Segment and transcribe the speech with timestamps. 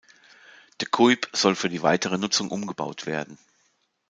[0.79, 3.37] De Kuip soll für die weitere Nutzung umgebaut werden.